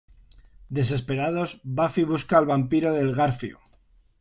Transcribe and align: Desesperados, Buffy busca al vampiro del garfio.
Desesperados, 0.77 1.53
Buffy 1.63 2.05
busca 2.05 2.39
al 2.39 2.47
vampiro 2.47 2.91
del 2.91 3.13
garfio. 3.13 3.59